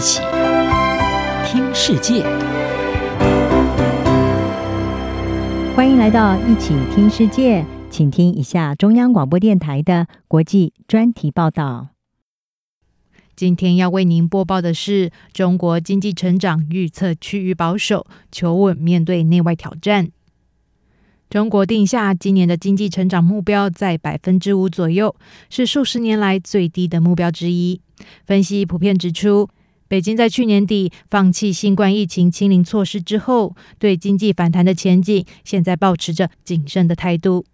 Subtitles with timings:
[0.00, 0.22] 起
[1.44, 2.22] 听世界，
[5.76, 11.88] 欢迎来到一起听世界，请听一下中央广播电台的国际专题报道。
[13.36, 20.08] 今天要为您播报的是：中国经济成长预测趋于保守，求稳面对内外挑战。
[21.28, 25.14] 中国定下今年的经济成长目标在百分之五左右，
[25.50, 27.82] 是数十年来最低的目标之一。
[28.24, 29.50] 分析普遍指出，
[29.90, 37.44] 北京在去年底放弃新冠疫情清零措施之后，对经济反弹的前景现在保持着谨慎的态度。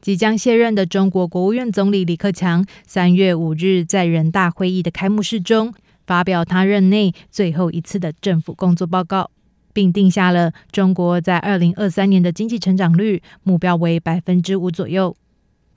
[0.00, 5.72] 即将卸任的中国国务院总理李克强三月五日在人大会议的开幕式中
[6.04, 9.30] 发表他任内最后一次的政府工作报告。
[9.72, 15.16] 并定下了中国在二零二三年的经济成长率目标为百分之五左右。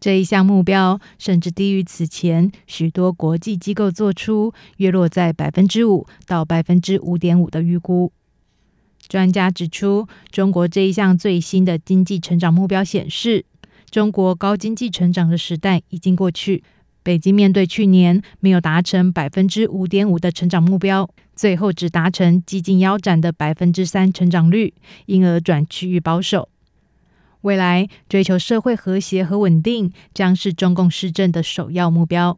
[0.03, 8.11] 这一项目标甚至低于此前许多国际机构做出约落在百分之五到百分之五点五的预估。
[9.07, 13.45] 专家指出，中国这一项最新的经济成长目标显示，
[13.89, 16.65] 中国高经济成长的时代已经过去。
[17.01, 24.73] 北京面对去年没有达成百分之五点五的成长目标，最后只达成几近腰斩的百分之三成长率，
[25.05, 26.49] 因而转趋于保守。
[27.43, 32.37] 未来追求社会和谐和稳定将是中共施政的首要目标。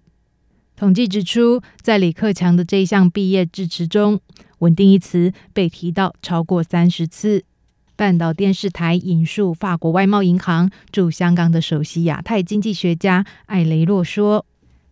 [0.75, 4.19] 统计指出，在李克强的这一项毕业致辞中
[4.59, 7.43] ，“稳定”一词被提到超过三十次。
[7.95, 14.45] 半岛电视台引述法国外贸银行驻香港的首席亚太经济学家艾雷洛说。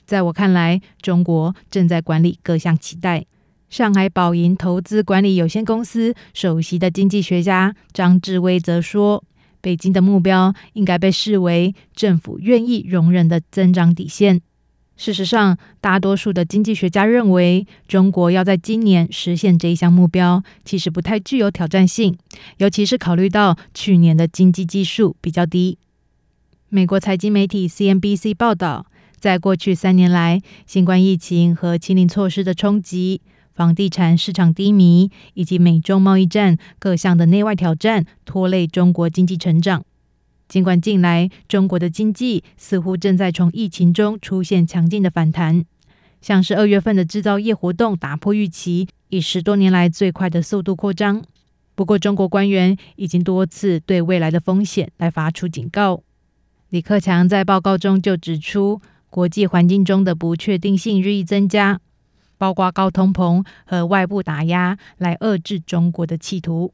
[0.05, 3.25] 在我看来，中国正在管理各项期待。
[3.69, 9.23] 上海宝盈投资管理有限公司首席的经济学家张志威则说，
[9.63, 14.41] 北京的目标应该被视为政府愿意容忍的增长底线。
[14.97, 22.15] 事实上，大多数的经济学家认为，中国要在今年实现这一项目标，其实不太具有挑战性，
[22.57, 25.79] 尤其是考虑到去年的经济基数比较低。
[26.67, 28.85] 美国财经媒体 CNBC 报道。
[29.19, 33.21] 在过去三年来，新冠疫情和清零措施的冲击、
[33.53, 39.83] 房地产市场低迷以及美中贸易战各项的内外挑战，拖累中国经济成长。
[40.47, 45.65] 尽管近来中国的经济似乎正在从疫情中出现强劲的反弹，
[46.21, 51.23] 像是二月份的制造业活动打破预期，以十多年来最快的速度扩张。
[51.75, 56.03] 不过，中国官员已经多次对未来的风险来发出警告。
[56.69, 61.79] 李克强在报告中就指出，国际环境中的不确定性日益增加，
[62.43, 66.73] 包括高通膨和外部打压来遏制中国的企图。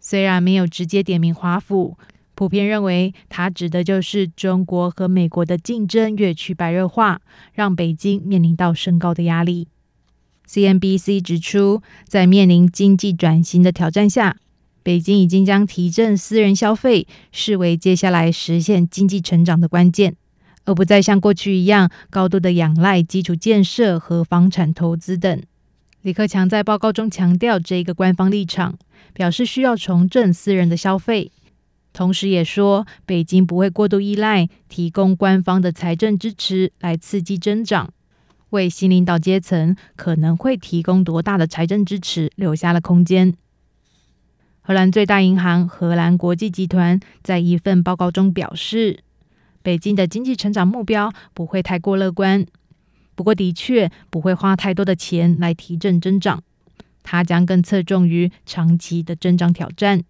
[0.00, 1.98] 虽然没有直接点名华府，
[2.34, 7.20] 普遍认为他指的就是中国和美国的竞争越趋白热化，
[7.52, 9.68] 让北京面临到升高的压力。
[10.48, 14.38] CNBC 指出，在面临经济转型的挑战下，
[14.82, 20.16] 北京已经将提振私人消费视为接下来实现经济成长的关键。
[20.64, 25.42] 而不再像过去一样高度的仰赖基础建设和房产投资等。
[26.02, 28.76] 李克强在报告中强调这一个官方立场，
[29.12, 31.30] 表示需要重振私人的消费，
[31.92, 37.92] 同时也说北京不会过度依赖提供官方的财政支持来刺激增长，
[38.50, 43.34] 为新领导阶层可能会提供多大的财政支持留下了空间。
[44.60, 49.04] 荷兰最大银行荷兰国际集团在一份报告中表示，
[49.62, 52.44] 北京的经济成长目标不会太过乐观，
[53.14, 56.42] 不过的确不会花太多的钱来提振增长，
[57.02, 60.02] 它将更侧重于长期的增长挑战。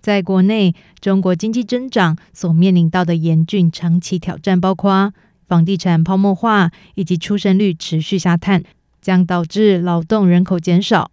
[0.00, 5.14] 在国内，中国经济增长所面临到的严峻长期挑战包括
[5.46, 8.62] 房地产泡沫化以及出生率持续下探，
[9.00, 11.10] 将导致劳动人口减少。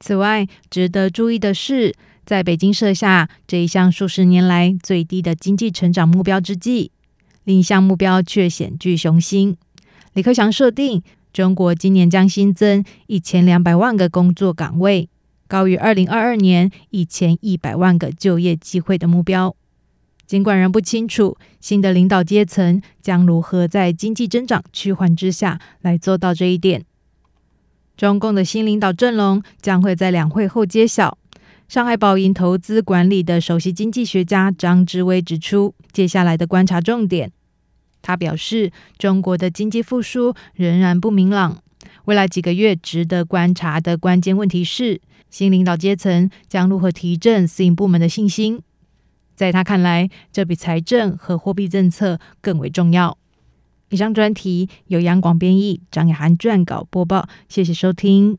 [0.00, 1.94] 此外，值得注意的是，
[2.26, 6.90] 在北京设下这一项数十年来最低的经济成长目标之际，
[7.44, 9.56] 另一项目标却显具雄心。
[10.14, 11.02] 李克强设定，
[11.32, 15.08] 中国今年将新增一千两百万个工作岗位，
[15.48, 19.56] 高于二零二二年一千一百万个就业机会的目标。
[20.24, 26.84] 尽管仍不清楚新的领导阶层将如何在经济增长趋缓之下来做到这一点。
[27.96, 31.18] 中共的新领导阵容将会在两会后揭晓。
[31.68, 37.32] 上海宝盈投资管理的首席经济学家张志威指出，接下来的观察重点。
[38.02, 41.62] 他表示，中国的经济复苏仍然不明朗，
[42.04, 45.00] 未来几个月值得观察的关键问题是，
[45.30, 48.60] 新领导阶层将如何提振私营部门的信心。
[49.34, 53.16] 在他看来，这比财政和货币政策更为重要。
[53.88, 58.38] 以上专题由杨广编译，张雅涵撰稿播报，谢谢收听。